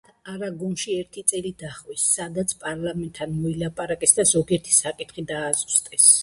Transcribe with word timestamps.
მათ 0.09 0.29
არაგონში 0.31 0.95
ერთი 1.01 1.23
წელი 1.31 1.51
დაჰყვეს, 1.63 2.05
სადაც 2.13 2.55
პარლამენტთან 2.63 3.37
მოილაპარაკეს 3.43 4.17
და 4.21 4.27
ზოგიერთი 4.33 4.75
საკითხი 4.79 5.27
დააზუსტეს. 5.35 6.11